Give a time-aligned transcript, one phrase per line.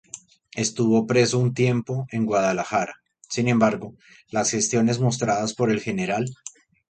[0.55, 2.95] Estuvo preso un tiempo en Guadalajara,
[3.29, 3.93] sin embargo
[4.31, 6.25] las gestiones mostradas por el Gral.